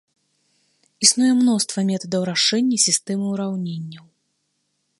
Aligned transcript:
Існуе 1.07 1.33
мноства 1.41 1.79
метадаў 1.89 2.21
рашэння 2.31 2.77
сістэмы 2.87 3.25
ўраўненняў. 3.35 4.05